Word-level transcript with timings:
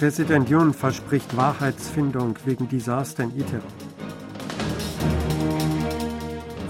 Präsident 0.00 0.48
Yoon 0.48 0.72
verspricht 0.72 1.36
Wahrheitsfindung 1.36 2.34
wegen 2.46 2.70
Desaster 2.70 3.24
in 3.24 3.38
Iteron. 3.38 3.62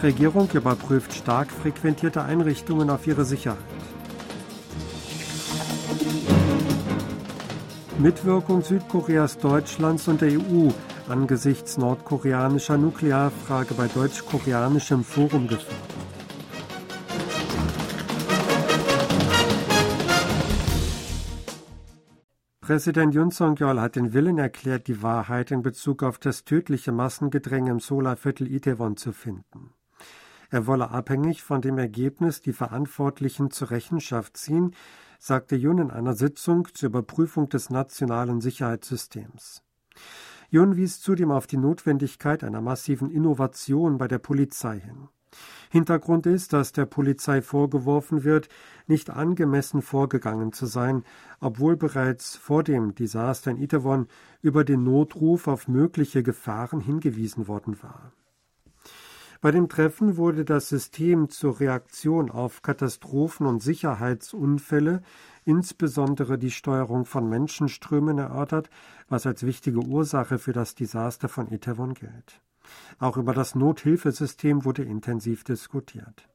Regierung 0.03 0.49
überprüft 0.53 1.15
stark 1.15 1.53
frequentierte 1.53 2.25
Einrichtungen 2.25 2.91
auf 2.91 3.07
ihre 3.07 3.25
Sicherheit. 3.25 3.61
Mitwirkung 8.01 8.63
Südkoreas, 8.63 9.39
Deutschlands 9.39 10.09
und 10.09 10.23
der 10.23 10.33
EU 10.33 10.71
angesichts 11.09 11.79
nordkoreanischer 11.79 12.79
Nuklearfrage 12.79 13.75
bei 13.75 13.87
deutsch-koreanischem 13.87 15.05
Forum 15.05 15.47
gefordert. 15.47 15.90
Präsident 22.71 23.17
Yun 23.17 23.33
Song-yeol 23.33 23.81
hat 23.81 23.97
den 23.97 24.13
Willen 24.13 24.39
erklärt, 24.39 24.87
die 24.87 25.03
Wahrheit 25.03 25.51
in 25.51 25.61
Bezug 25.61 26.05
auf 26.05 26.19
das 26.19 26.45
tödliche 26.45 26.93
Massengedränge 26.93 27.69
im 27.69 27.81
Solarviertel 27.81 28.47
Itaewon 28.47 28.97
zu 28.97 29.11
finden. 29.11 29.73
Er 30.51 30.69
wolle 30.69 30.93
abhängig 30.93 31.43
von 31.43 31.63
dem 31.63 31.79
Ergebnis 31.79 32.43
die 32.43 32.53
Verantwortlichen 32.53 33.51
zur 33.51 33.73
Rechenschaft 33.73 34.37
ziehen, 34.37 34.77
sagte 35.19 35.57
Yun 35.57 35.79
in 35.79 35.91
einer 35.91 36.15
Sitzung 36.15 36.69
zur 36.73 36.91
Überprüfung 36.91 37.49
des 37.49 37.71
nationalen 37.71 38.41
Sicherheitssystems. 38.41 39.65
Yun 40.49 40.77
wies 40.77 41.01
zudem 41.01 41.33
auf 41.33 41.49
die 41.49 41.57
Notwendigkeit 41.57 42.45
einer 42.45 42.61
massiven 42.61 43.11
Innovation 43.11 43.99
bei 43.99 44.07
der 44.07 44.21
Polizei 44.21 44.79
hin. 44.79 45.09
Hintergrund 45.71 46.27
ist, 46.27 46.53
dass 46.53 46.73
der 46.73 46.87
Polizei 46.87 47.43
vorgeworfen 47.43 48.25
wird, 48.25 48.49
nicht 48.87 49.11
angemessen 49.11 49.83
vorgegangen 49.83 50.53
zu 50.53 50.67
sein, 50.67 51.05
obwohl 51.39 51.77
bereits 51.77 52.37
vor 52.37 52.65
dem 52.65 52.95
Desaster 52.95 53.53
in 53.53 53.59
Itaewon 53.59 54.09
über 54.43 54.65
den 54.65 54.83
Notruf 54.83 55.47
auf 55.47 55.69
mögliche 55.69 56.23
Gefahren 56.23 56.81
hingewiesen 56.81 57.47
worden 57.47 57.83
war. 57.83 58.13
Bei 59.41 59.53
dem 59.53 59.71
Treffen 59.71 60.19
wurde 60.19 60.45
das 60.45 60.69
System 60.69 61.31
zur 61.31 61.61
Reaktion 61.61 62.31
auf 62.31 62.61
Katastrophen 62.61 63.47
und 63.47 63.63
Sicherheitsunfälle, 63.63 65.03
insbesondere 65.47 66.37
die 66.37 66.51
Steuerung 66.51 67.07
von 67.07 67.27
Menschenströmen, 67.27 68.19
erörtert, 68.19 68.69
was 69.09 69.25
als 69.25 69.47
wichtige 69.47 69.81
Ursache 69.81 70.39
für 70.39 70.53
das 70.53 70.75
Desaster 70.75 71.31
von 71.31 71.51
Itaewon 71.51 71.95
gilt. 71.95 72.43
Auch 72.99 73.17
über 73.17 73.35
das 73.35 73.55
Nothilfesystem 73.55 74.65
wurde 74.65 74.83
intensiv 74.83 75.45
diskutiert. 75.45 76.29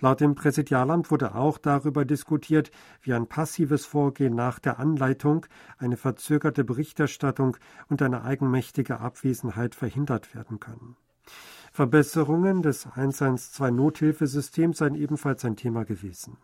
Laut 0.00 0.20
dem 0.20 0.34
Präsidialamt 0.34 1.10
wurde 1.10 1.34
auch 1.34 1.56
darüber 1.56 2.04
diskutiert, 2.04 2.70
wie 3.00 3.14
ein 3.14 3.26
passives 3.26 3.86
Vorgehen 3.86 4.34
nach 4.34 4.58
der 4.58 4.78
Anleitung, 4.78 5.46
eine 5.78 5.96
verzögerte 5.96 6.64
Berichterstattung 6.64 7.56
und 7.88 8.02
eine 8.02 8.22
eigenmächtige 8.22 9.00
Abwesenheit 9.00 9.74
verhindert 9.74 10.34
werden 10.34 10.60
können. 10.60 10.96
Verbesserungen 11.72 12.62
des 12.62 12.86
112 12.86 13.70
Nothilfesystems 13.70 14.78
seien 14.78 14.94
ebenfalls 14.94 15.44
ein 15.44 15.56
Thema 15.56 15.84
gewesen. 15.84 16.36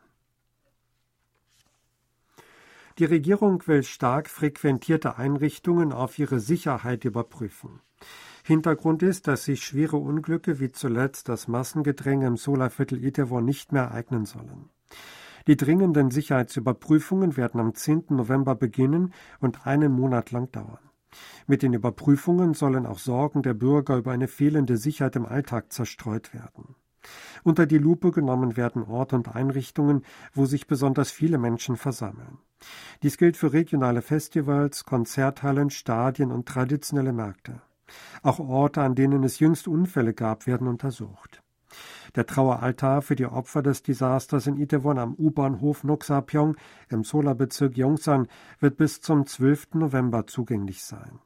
Die 2.98 3.06
Regierung 3.06 3.66
will 3.66 3.82
stark 3.82 4.28
frequentierte 4.28 5.16
Einrichtungen 5.16 5.92
auf 5.92 6.18
ihre 6.18 6.40
Sicherheit 6.40 7.04
überprüfen. 7.04 7.80
Hintergrund 8.42 9.02
ist, 9.02 9.28
dass 9.28 9.44
sich 9.44 9.62
schwere 9.62 9.96
Unglücke 9.96 10.58
wie 10.58 10.72
zuletzt 10.72 11.28
das 11.28 11.46
Massengedränge 11.46 12.26
im 12.26 12.36
Solarviertel 12.36 13.02
Itaewon 13.04 13.44
nicht 13.44 13.72
mehr 13.72 13.84
ereignen 13.84 14.26
sollen. 14.26 14.70
Die 15.46 15.56
dringenden 15.56 16.10
Sicherheitsüberprüfungen 16.10 17.36
werden 17.36 17.60
am 17.60 17.74
10. 17.74 18.06
November 18.10 18.54
beginnen 18.54 19.12
und 19.40 19.66
einen 19.66 19.92
Monat 19.92 20.30
lang 20.30 20.50
dauern. 20.52 20.78
Mit 21.46 21.62
den 21.62 21.72
Überprüfungen 21.72 22.54
sollen 22.54 22.86
auch 22.86 22.98
Sorgen 22.98 23.42
der 23.42 23.54
Bürger 23.54 23.96
über 23.96 24.12
eine 24.12 24.28
fehlende 24.28 24.76
Sicherheit 24.76 25.16
im 25.16 25.26
Alltag 25.26 25.72
zerstreut 25.72 26.32
werden. 26.32 26.74
Unter 27.42 27.66
die 27.66 27.78
Lupe 27.78 28.12
genommen 28.12 28.56
werden 28.56 28.84
Orte 28.84 29.16
und 29.16 29.34
Einrichtungen, 29.34 30.04
wo 30.32 30.46
sich 30.46 30.66
besonders 30.66 31.10
viele 31.10 31.38
Menschen 31.38 31.76
versammeln. 31.76 32.38
Dies 33.02 33.18
gilt 33.18 33.36
für 33.36 33.52
regionale 33.52 34.02
Festivals, 34.02 34.84
Konzerthallen, 34.84 35.70
Stadien 35.70 36.30
und 36.30 36.46
traditionelle 36.46 37.12
Märkte. 37.12 37.60
Auch 38.22 38.38
Orte, 38.38 38.82
an 38.82 38.94
denen 38.94 39.24
es 39.24 39.38
jüngst 39.38 39.68
Unfälle 39.68 40.14
gab, 40.14 40.46
werden 40.46 40.68
untersucht. 40.68 41.42
Der 42.14 42.26
Traueraltar 42.26 43.02
für 43.02 43.16
die 43.16 43.26
Opfer 43.26 43.62
des 43.62 43.82
Desasters 43.82 44.46
in 44.46 44.58
Itaewon 44.58 44.98
am 44.98 45.14
U-Bahnhof 45.14 45.84
Noksapyong 45.84 46.56
im 46.90 47.04
Solarbezirk 47.04 47.76
Yongsan 47.76 48.28
wird 48.60 48.76
bis 48.76 49.00
zum 49.00 49.26
12. 49.26 49.74
November 49.74 50.26
zugänglich 50.26 50.84
sein. 50.84 51.20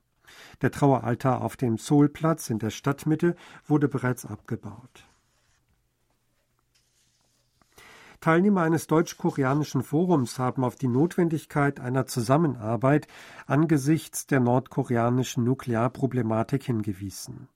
Der 0.62 0.70
Traueraltar 0.70 1.42
auf 1.42 1.56
dem 1.56 1.78
Seoulplatz 1.78 2.50
in 2.50 2.58
der 2.58 2.70
Stadtmitte 2.70 3.34
wurde 3.66 3.88
bereits 3.88 4.24
abgebaut. 4.24 5.06
Teilnehmer 8.20 8.62
eines 8.62 8.86
deutsch-koreanischen 8.86 9.82
Forums 9.82 10.38
haben 10.38 10.64
auf 10.64 10.76
die 10.76 10.88
Notwendigkeit 10.88 11.80
einer 11.80 12.06
Zusammenarbeit 12.06 13.06
angesichts 13.46 14.26
der 14.26 14.40
nordkoreanischen 14.40 15.44
Nuklearproblematik 15.44 16.64
hingewiesen. 16.64 17.48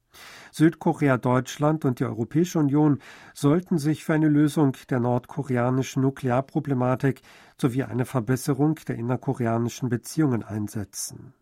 Südkorea, 0.52 1.18
Deutschland 1.18 1.84
und 1.84 2.00
die 2.00 2.04
Europäische 2.04 2.58
Union 2.58 2.98
sollten 3.32 3.78
sich 3.78 4.04
für 4.04 4.14
eine 4.14 4.28
Lösung 4.28 4.76
der 4.88 5.00
nordkoreanischen 5.00 6.02
Nuklearproblematik 6.02 7.22
sowie 7.56 7.84
eine 7.84 8.04
Verbesserung 8.04 8.74
der 8.88 8.96
innerkoreanischen 8.96 9.88
Beziehungen 9.88 10.42
einsetzen. 10.42 11.34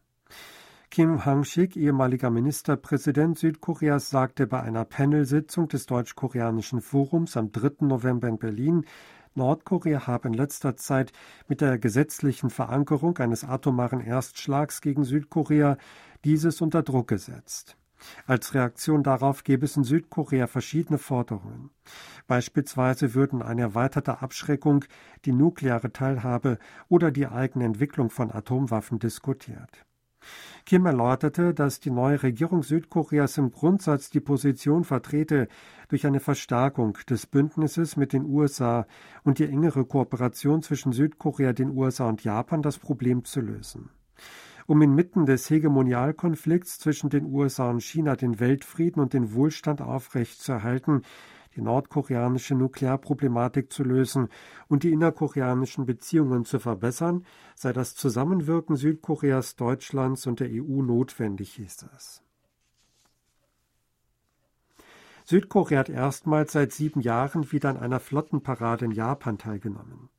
Kim 0.90 1.26
Hang-sik, 1.26 1.76
ehemaliger 1.76 2.30
Ministerpräsident 2.30 3.38
Südkoreas, 3.38 4.08
sagte 4.08 4.46
bei 4.46 4.62
einer 4.62 4.86
Panelsitzung 4.86 5.68
des 5.68 5.84
Deutsch-Koreanischen 5.84 6.80
Forums 6.80 7.36
am 7.36 7.52
3. 7.52 7.84
November 7.86 8.26
in 8.26 8.38
Berlin, 8.38 8.86
Nordkorea 9.34 10.06
habe 10.06 10.28
in 10.28 10.34
letzter 10.34 10.76
Zeit 10.76 11.12
mit 11.46 11.60
der 11.60 11.78
gesetzlichen 11.78 12.48
Verankerung 12.48 13.18
eines 13.18 13.44
atomaren 13.44 14.00
Erstschlags 14.00 14.80
gegen 14.80 15.04
Südkorea 15.04 15.76
dieses 16.24 16.62
unter 16.62 16.82
Druck 16.82 17.08
gesetzt. 17.08 17.76
Als 18.26 18.54
Reaktion 18.54 19.02
darauf 19.02 19.44
gäbe 19.44 19.66
es 19.66 19.76
in 19.76 19.84
Südkorea 19.84 20.46
verschiedene 20.46 20.98
Forderungen. 20.98 21.68
Beispielsweise 22.26 23.12
würden 23.12 23.42
eine 23.42 23.60
erweiterte 23.60 24.22
Abschreckung, 24.22 24.86
die 25.26 25.32
nukleare 25.32 25.92
Teilhabe 25.92 26.58
oder 26.88 27.10
die 27.10 27.26
eigene 27.26 27.66
Entwicklung 27.66 28.08
von 28.08 28.32
Atomwaffen 28.32 28.98
diskutiert. 28.98 29.84
Kim 30.66 30.84
erläuterte, 30.86 31.54
dass 31.54 31.80
die 31.80 31.90
neue 31.90 32.22
Regierung 32.22 32.62
Südkoreas 32.62 33.38
im 33.38 33.50
Grundsatz 33.50 34.10
die 34.10 34.20
Position 34.20 34.84
vertrete, 34.84 35.48
durch 35.88 36.06
eine 36.06 36.20
Verstärkung 36.20 36.98
des 37.08 37.26
Bündnisses 37.26 37.96
mit 37.96 38.12
den 38.12 38.24
USA 38.26 38.86
und 39.24 39.38
die 39.38 39.46
engere 39.46 39.84
Kooperation 39.84 40.62
zwischen 40.62 40.92
Südkorea, 40.92 41.52
den 41.52 41.70
USA 41.70 42.08
und 42.08 42.22
Japan 42.24 42.62
das 42.62 42.78
Problem 42.78 43.24
zu 43.24 43.40
lösen. 43.40 43.90
Um 44.66 44.82
inmitten 44.82 45.24
des 45.24 45.48
Hegemonialkonflikts 45.48 46.78
zwischen 46.78 47.08
den 47.08 47.24
USA 47.32 47.70
und 47.70 47.82
China 47.82 48.16
den 48.16 48.38
Weltfrieden 48.38 49.00
und 49.00 49.14
den 49.14 49.32
Wohlstand 49.32 49.80
aufrechtzuerhalten, 49.80 51.02
die 51.58 51.64
nordkoreanische 51.64 52.54
Nuklearproblematik 52.54 53.72
zu 53.72 53.82
lösen 53.82 54.28
und 54.68 54.84
die 54.84 54.92
innerkoreanischen 54.92 55.86
Beziehungen 55.86 56.44
zu 56.44 56.60
verbessern, 56.60 57.26
sei 57.56 57.72
das 57.72 57.96
Zusammenwirken 57.96 58.76
Südkoreas, 58.76 59.56
Deutschlands 59.56 60.28
und 60.28 60.38
der 60.38 60.50
EU 60.52 60.82
notwendig, 60.82 61.54
hieß 61.54 61.86
es. 61.96 62.22
Südkorea 65.24 65.80
hat 65.80 65.88
erstmals 65.88 66.52
seit 66.52 66.72
sieben 66.72 67.00
Jahren 67.00 67.50
wieder 67.50 67.70
an 67.70 67.76
einer 67.76 67.98
Flottenparade 67.98 68.84
in 68.84 68.92
Japan 68.92 69.36
teilgenommen. 69.36 70.10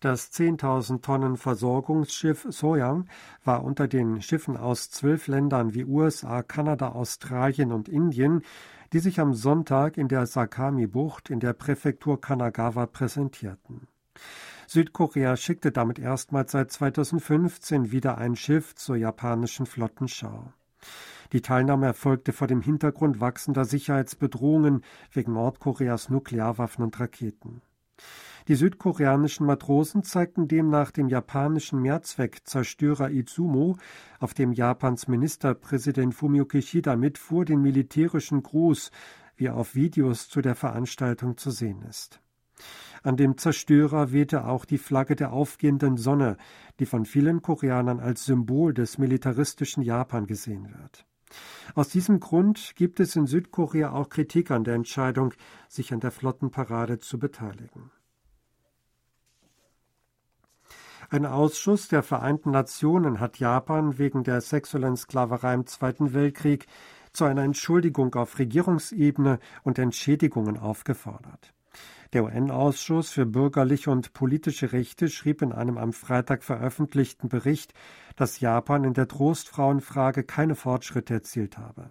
Das 0.00 0.32
10.000 0.32 1.02
Tonnen 1.02 1.36
Versorgungsschiff 1.36 2.46
Soyang 2.48 3.06
war 3.44 3.62
unter 3.62 3.86
den 3.86 4.22
Schiffen 4.22 4.56
aus 4.56 4.90
zwölf 4.90 5.26
Ländern 5.26 5.74
wie 5.74 5.84
USA, 5.84 6.42
Kanada, 6.42 6.92
Australien 6.92 7.70
und 7.70 7.86
Indien, 7.86 8.40
die 8.92 8.98
sich 8.98 9.20
am 9.20 9.34
Sonntag 9.34 9.96
in 9.96 10.08
der 10.08 10.26
Sakami-Bucht 10.26 11.30
in 11.30 11.40
der 11.40 11.52
Präfektur 11.52 12.20
Kanagawa 12.20 12.86
präsentierten. 12.86 13.86
Südkorea 14.66 15.36
schickte 15.36 15.72
damit 15.72 15.98
erstmals 15.98 16.52
seit 16.52 16.70
2015 16.70 17.90
wieder 17.90 18.18
ein 18.18 18.36
Schiff 18.36 18.74
zur 18.74 18.96
japanischen 18.96 19.66
Flottenschau. 19.66 20.52
Die 21.32 21.42
Teilnahme 21.42 21.86
erfolgte 21.86 22.32
vor 22.32 22.46
dem 22.46 22.60
Hintergrund 22.60 23.20
wachsender 23.20 23.64
Sicherheitsbedrohungen 23.64 24.84
wegen 25.12 25.34
Nordkoreas 25.34 26.08
Nuklearwaffen 26.08 26.84
und 26.84 26.98
Raketen. 26.98 27.62
Die 28.48 28.54
südkoreanischen 28.54 29.46
Matrosen 29.46 30.02
zeigten 30.02 30.48
demnach 30.48 30.90
dem 30.90 31.08
japanischen 31.08 31.80
Mehrzweckzerstörer 31.82 33.10
Izumo, 33.10 33.76
auf 34.18 34.34
dem 34.34 34.52
Japans 34.52 35.08
Ministerpräsident 35.08 36.14
Fumio 36.14 36.46
Kishida 36.46 36.96
mitfuhr, 36.96 37.44
den 37.44 37.62
militärischen 37.62 38.42
Gruß, 38.42 38.90
wie 39.36 39.50
auf 39.50 39.74
Videos 39.74 40.28
zu 40.28 40.40
der 40.40 40.54
Veranstaltung 40.54 41.36
zu 41.36 41.50
sehen 41.50 41.82
ist. 41.82 42.20
An 43.02 43.16
dem 43.16 43.38
Zerstörer 43.38 44.12
wehte 44.12 44.44
auch 44.44 44.66
die 44.66 44.78
Flagge 44.78 45.16
der 45.16 45.32
aufgehenden 45.32 45.96
Sonne, 45.96 46.36
die 46.78 46.86
von 46.86 47.06
vielen 47.06 47.40
Koreanern 47.40 48.00
als 48.00 48.26
Symbol 48.26 48.74
des 48.74 48.98
militaristischen 48.98 49.82
Japan 49.82 50.26
gesehen 50.26 50.68
wird. 50.78 51.06
Aus 51.74 51.88
diesem 51.88 52.20
Grund 52.20 52.72
gibt 52.76 53.00
es 53.00 53.16
in 53.16 53.26
Südkorea 53.26 53.92
auch 53.92 54.08
Kritik 54.08 54.50
an 54.50 54.64
der 54.64 54.74
Entscheidung, 54.74 55.32
sich 55.68 55.92
an 55.92 56.00
der 56.00 56.10
Flottenparade 56.10 56.98
zu 56.98 57.18
beteiligen. 57.18 57.90
Ein 61.12 61.26
Ausschuss 61.26 61.88
der 61.88 62.04
Vereinten 62.04 62.52
Nationen 62.52 63.18
hat 63.18 63.40
Japan 63.40 63.98
wegen 63.98 64.22
der 64.22 64.40
sexuellen 64.40 64.96
Sklaverei 64.96 65.54
im 65.54 65.66
Zweiten 65.66 66.14
Weltkrieg 66.14 66.68
zu 67.12 67.24
einer 67.24 67.42
Entschuldigung 67.42 68.14
auf 68.14 68.38
Regierungsebene 68.38 69.40
und 69.64 69.80
Entschädigungen 69.80 70.56
aufgefordert. 70.56 71.52
Der 72.12 72.22
UN-Ausschuss 72.22 73.10
für 73.10 73.26
bürgerliche 73.26 73.90
und 73.90 74.12
politische 74.12 74.70
Rechte 74.70 75.08
schrieb 75.08 75.42
in 75.42 75.50
einem 75.50 75.78
am 75.78 75.92
Freitag 75.92 76.44
veröffentlichten 76.44 77.28
Bericht, 77.28 77.74
dass 78.14 78.38
Japan 78.38 78.84
in 78.84 78.94
der 78.94 79.08
Trostfrauenfrage 79.08 80.22
keine 80.22 80.54
Fortschritte 80.54 81.14
erzielt 81.14 81.58
habe. 81.58 81.90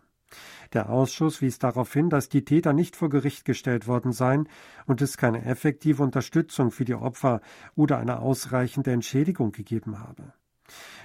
Der 0.74 0.90
Ausschuss 0.90 1.42
wies 1.42 1.58
darauf 1.58 1.92
hin, 1.94 2.10
dass 2.10 2.30
die 2.30 2.46
Täter 2.46 2.74
nicht 2.74 2.96
vor 2.96 3.10
Gericht 3.10 3.44
gestellt 3.46 3.88
worden 3.88 4.12
seien 4.12 4.48
und 4.86 5.02
es 5.02 5.18
keine 5.18 5.44
effektive 5.46 6.04
Unterstützung 6.04 6.72
für 6.72 6.86
die 6.86 6.96
Opfer 6.96 7.42
oder 7.76 7.98
eine 7.98 8.20
ausreichende 8.20 8.92
Entschädigung 8.92 9.52
gegeben 9.52 10.00
habe. 10.00 10.34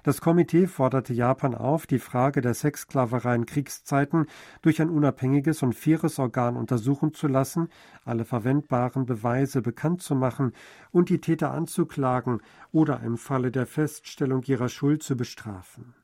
Das 0.02 0.20
Komitee 0.20 0.66
forderte 0.66 1.14
Japan 1.14 1.54
auf, 1.54 1.86
die 1.86 1.98
Frage 1.98 2.42
der 2.42 2.52
Sexsklaverei 2.52 3.34
in 3.34 3.46
Kriegszeiten 3.46 4.26
durch 4.60 4.82
ein 4.82 4.90
unabhängiges 4.90 5.62
und 5.62 5.74
faires 5.74 6.18
Organ 6.18 6.56
untersuchen 6.56 7.14
zu 7.14 7.26
lassen, 7.26 7.68
alle 8.04 8.26
verwendbaren 8.26 9.06
Beweise 9.06 9.62
bekannt 9.62 10.02
zu 10.02 10.14
machen 10.14 10.52
und 10.90 11.08
die 11.08 11.22
Täter 11.22 11.52
anzuklagen 11.52 12.42
oder 12.72 13.00
im 13.00 13.16
Falle 13.16 13.50
der 13.50 13.66
Feststellung 13.66 14.42
ihrer 14.42 14.68
Schuld 14.68 15.02
zu 15.02 15.16
bestrafen. 15.16 15.94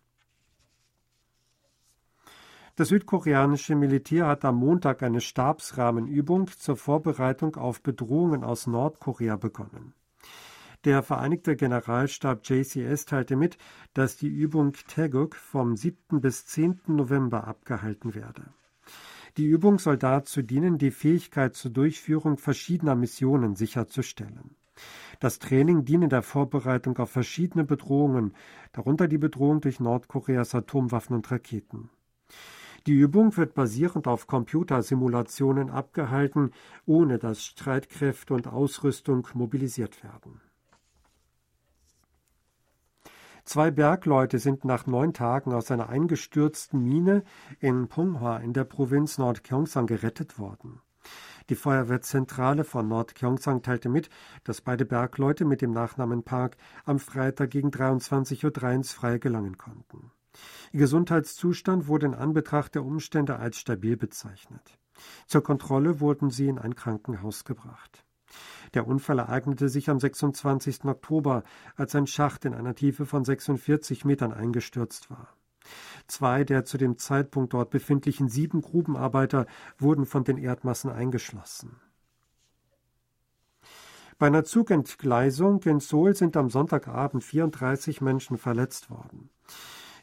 Das 2.80 2.88
südkoreanische 2.88 3.74
Militär 3.74 4.26
hat 4.26 4.42
am 4.42 4.56
Montag 4.56 5.02
eine 5.02 5.20
Stabsrahmenübung 5.20 6.46
zur 6.46 6.78
Vorbereitung 6.78 7.56
auf 7.56 7.82
Bedrohungen 7.82 8.42
aus 8.42 8.66
Nordkorea 8.66 9.36
begonnen. 9.36 9.92
Der 10.86 11.02
Vereinigte 11.02 11.56
Generalstab 11.56 12.40
JCS 12.42 13.04
teilte 13.04 13.36
mit, 13.36 13.58
dass 13.92 14.16
die 14.16 14.28
Übung 14.28 14.72
Taeguk 14.88 15.36
vom 15.36 15.76
7. 15.76 16.22
bis 16.22 16.46
10. 16.46 16.80
November 16.86 17.46
abgehalten 17.46 18.14
werde. 18.14 18.44
Die 19.36 19.44
Übung 19.44 19.78
soll 19.78 19.98
dazu 19.98 20.40
dienen, 20.40 20.78
die 20.78 20.90
Fähigkeit 20.90 21.54
zur 21.56 21.72
Durchführung 21.72 22.38
verschiedener 22.38 22.94
Missionen 22.94 23.56
sicherzustellen. 23.56 24.56
Das 25.18 25.38
Training 25.38 25.84
diene 25.84 26.08
der 26.08 26.22
Vorbereitung 26.22 26.96
auf 26.96 27.10
verschiedene 27.10 27.64
Bedrohungen, 27.64 28.32
darunter 28.72 29.06
die 29.06 29.18
Bedrohung 29.18 29.60
durch 29.60 29.80
Nordkoreas 29.80 30.54
Atomwaffen 30.54 31.14
und 31.14 31.30
Raketen. 31.30 31.90
Die 32.86 32.92
Übung 32.92 33.36
wird 33.36 33.54
basierend 33.54 34.06
auf 34.06 34.26
Computersimulationen 34.26 35.70
abgehalten, 35.70 36.52
ohne 36.86 37.18
dass 37.18 37.44
Streitkräfte 37.44 38.34
und 38.34 38.48
Ausrüstung 38.48 39.28
mobilisiert 39.34 40.02
werden. 40.02 40.40
Zwei 43.44 43.70
Bergleute 43.70 44.38
sind 44.38 44.64
nach 44.64 44.86
neun 44.86 45.12
Tagen 45.12 45.52
aus 45.52 45.70
einer 45.70 45.88
eingestürzten 45.88 46.82
Mine 46.82 47.24
in 47.58 47.88
Ponghwa 47.88 48.38
in 48.38 48.52
der 48.52 48.64
Provinz 48.64 49.18
Nordkyongsang 49.18 49.86
gerettet 49.86 50.38
worden. 50.38 50.80
Die 51.48 51.56
Feuerwehrzentrale 51.56 52.64
von 52.64 52.86
Nordkyongsang 52.86 53.62
teilte 53.62 53.88
mit, 53.88 54.08
dass 54.44 54.60
beide 54.60 54.84
Bergleute 54.84 55.44
mit 55.44 55.62
dem 55.62 55.72
Nachnamen 55.72 56.22
Park 56.22 56.56
am 56.84 56.98
Freitag 56.98 57.50
gegen 57.50 57.70
23.03 57.70 58.62
Uhr 58.62 58.70
ins 58.70 58.92
Freie 58.92 59.18
gelangen 59.18 59.58
konnten. 59.58 60.12
Ihr 60.72 60.80
Gesundheitszustand 60.80 61.86
wurde 61.86 62.06
in 62.06 62.14
Anbetracht 62.14 62.74
der 62.74 62.84
Umstände 62.84 63.38
als 63.38 63.58
stabil 63.58 63.96
bezeichnet. 63.96 64.78
Zur 65.26 65.42
Kontrolle 65.42 66.00
wurden 66.00 66.30
sie 66.30 66.48
in 66.48 66.58
ein 66.58 66.74
Krankenhaus 66.74 67.44
gebracht. 67.44 68.04
Der 68.74 68.86
Unfall 68.86 69.18
ereignete 69.18 69.68
sich 69.68 69.90
am 69.90 69.98
26. 69.98 70.84
Oktober, 70.84 71.42
als 71.76 71.94
ein 71.94 72.06
Schacht 72.06 72.44
in 72.44 72.54
einer 72.54 72.74
Tiefe 72.74 73.06
von 73.06 73.24
46 73.24 74.04
Metern 74.04 74.32
eingestürzt 74.32 75.10
war. 75.10 75.34
Zwei 76.06 76.44
der 76.44 76.64
zu 76.64 76.78
dem 76.78 76.98
Zeitpunkt 76.98 77.52
dort 77.52 77.70
befindlichen 77.70 78.28
sieben 78.28 78.62
Grubenarbeiter 78.62 79.46
wurden 79.78 80.06
von 80.06 80.24
den 80.24 80.38
Erdmassen 80.38 80.90
eingeschlossen. 80.90 81.76
Bei 84.18 84.26
einer 84.26 84.44
Zugentgleisung 84.44 85.62
in 85.62 85.80
Seoul 85.80 86.14
sind 86.14 86.36
am 86.36 86.50
Sonntagabend 86.50 87.24
34 87.24 88.00
Menschen 88.00 88.36
verletzt 88.36 88.90
worden. 88.90 89.30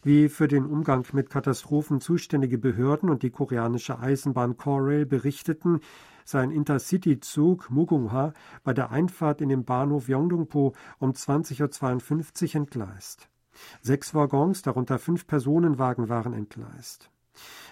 Wie 0.03 0.29
für 0.29 0.47
den 0.47 0.65
Umgang 0.65 1.05
mit 1.13 1.29
Katastrophen 1.29 2.01
zuständige 2.01 2.57
Behörden 2.57 3.09
und 3.09 3.23
die 3.23 3.31
koreanische 3.31 3.99
Eisenbahn 3.99 4.57
Korail 4.57 5.05
berichteten, 5.05 5.81
sei 6.25 6.41
ein 6.41 6.51
Intercity-Zug 6.51 7.69
Mugunghwa 7.69 8.33
bei 8.63 8.73
der 8.73 8.91
Einfahrt 8.91 9.41
in 9.41 9.49
den 9.49 9.63
Bahnhof 9.63 10.09
Yongdongpo 10.09 10.73
um 10.99 11.11
20.52 11.11 12.49
Uhr 12.49 12.55
entgleist. 12.55 13.29
Sechs 13.81 14.13
Waggons, 14.13 14.61
darunter 14.61 14.99
fünf 14.99 15.25
Personenwagen, 15.25 16.09
waren 16.09 16.33
entgleist. 16.33 17.09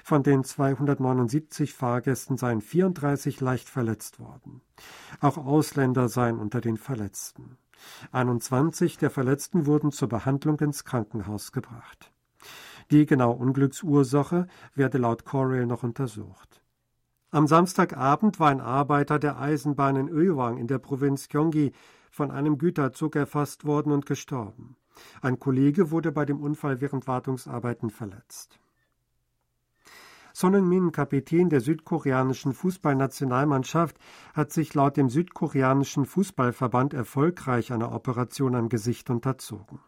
Von 0.03 0.23
den 0.23 0.43
279 0.43 1.73
Fahrgästen 1.73 2.37
seien 2.37 2.61
34 2.61 3.41
leicht 3.41 3.69
verletzt 3.69 4.19
worden. 4.19 4.61
Auch 5.19 5.37
Ausländer 5.37 6.07
seien 6.09 6.37
unter 6.37 6.61
den 6.61 6.77
Verletzten. 6.77 7.57
21 8.11 8.97
der 8.97 9.09
Verletzten 9.09 9.65
wurden 9.65 9.91
zur 9.91 10.07
Behandlung 10.07 10.59
ins 10.59 10.85
Krankenhaus 10.85 11.51
gebracht. 11.51 12.11
Die 12.91 13.05
genaue 13.05 13.35
Unglücksursache 13.35 14.47
werde 14.75 14.97
laut 14.97 15.25
Corail 15.25 15.65
noch 15.65 15.83
untersucht. 15.83 16.61
Am 17.31 17.47
Samstagabend 17.47 18.39
war 18.39 18.49
ein 18.49 18.61
Arbeiter 18.61 19.19
der 19.19 19.39
Eisenbahn 19.39 19.95
in 19.95 20.07
Öwang 20.07 20.57
in 20.57 20.67
der 20.67 20.79
Provinz 20.79 21.27
Gyeonggi 21.27 21.73
von 22.09 22.31
einem 22.31 22.57
Güterzug 22.57 23.15
erfasst 23.15 23.65
worden 23.65 23.91
und 23.91 24.05
gestorben. 24.05 24.77
Ein 25.21 25.39
Kollege 25.39 25.91
wurde 25.91 26.11
bei 26.11 26.25
dem 26.25 26.39
Unfall 26.39 26.79
während 26.79 27.07
Wartungsarbeiten 27.07 27.89
verletzt. 27.89 28.59
Son 30.31 30.53
Heung-min, 30.53 30.91
Kapitän 30.91 31.49
der 31.49 31.61
südkoreanischen 31.61 32.53
Fußballnationalmannschaft, 32.53 33.97
hat 34.33 34.51
sich 34.51 34.73
laut 34.73 34.97
dem 34.97 35.09
südkoreanischen 35.09 36.05
Fußballverband 36.05 36.93
erfolgreich 36.93 37.71
einer 37.71 37.93
Operation 37.93 38.55
am 38.55 38.69
Gesicht 38.69 39.09
unterzogen. 39.09 39.79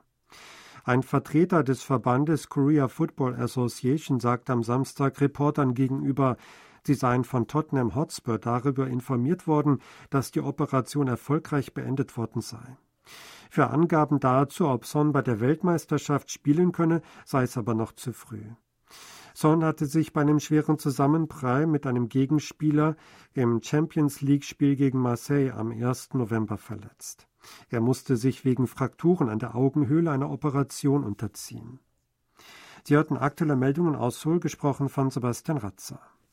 Ein 0.88 1.04
Vertreter 1.04 1.66
des 1.66 1.84
Verbandes 1.84 2.48
Korea 2.48 2.88
Football 2.88 3.36
Association 3.36 4.22
sagte 4.22 4.54
am 4.54 4.64
Samstag 4.64 5.20
Reportern 5.20 5.74
gegenüber, 5.74 6.38
sie 6.86 6.94
seien 6.94 7.26
von 7.26 7.46
Tottenham 7.46 7.94
Hotspur 7.94 8.40
darüber 8.40 8.88
informiert 8.88 9.48
worden, 9.48 9.80
dass 10.10 10.32
die 10.32 10.40
Operation 10.40 11.10
erfolgreich 11.10 11.74
beendet 11.74 12.16
worden 12.16 12.42
sei. 12.42 12.78
Für 13.50 13.68
Angaben 13.68 14.22
dazu, 14.22 14.70
ob 14.70 14.86
Son 14.86 15.12
bei 15.12 15.22
der 15.22 15.42
Weltmeisterschaft 15.42 16.32
spielen 16.32 16.72
könne, 16.72 17.02
sei 17.26 17.44
es 17.44 17.58
aber 17.58 17.74
noch 17.74 17.92
zu 17.92 18.14
früh. 18.14 18.46
Son 19.34 19.66
hatte 19.66 19.88
sich 19.88 20.14
bei 20.14 20.22
einem 20.22 20.40
schweren 20.40 20.80
Zusammenprall 20.80 21.68
mit 21.68 21.86
einem 21.86 22.08
Gegenspieler 22.08 22.96
im 23.34 23.62
Champions 23.62 24.22
League-Spiel 24.22 24.78
gegen 24.78 25.00
Marseille 25.00 25.52
am 25.52 25.72
1. 25.72 26.14
November 26.14 26.58
verletzt. 26.58 27.28
Er 27.70 27.82
musste 27.82 28.18
sich 28.18 28.46
wegen 28.46 28.68
Frakturen 28.68 29.30
an 29.30 29.40
der 29.40 29.56
Augenhöhle 29.56 30.12
einer 30.12 30.30
Operation 30.30 31.04
unterziehen. 31.04 31.80
Sie 32.84 32.96
hörten 32.96 33.18
aktuelle 33.18 33.56
Meldungen 33.56 33.96
aus 33.96 34.22
Seoul, 34.22 34.40
gesprochen 34.40 34.90
von 34.90 35.10
Sebastian 35.10 35.58
Ratzer. 35.58 36.00